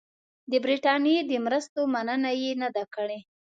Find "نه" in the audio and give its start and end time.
2.61-2.69